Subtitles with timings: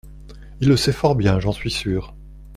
[0.61, 2.15] Il le sait fort bien, j’en suis sûr.